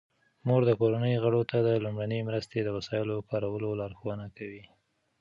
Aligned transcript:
مور 0.47 0.61
د 0.65 0.71
کورنۍ 0.79 1.15
غړو 1.23 1.41
ته 1.51 1.57
د 1.67 1.69
لومړنۍ 1.83 2.19
مرستې 2.29 2.59
د 2.63 2.69
وسایلو 2.77 3.25
کارولو 3.29 3.69
لارښوونه 3.79 4.25
کوي. 4.37 4.63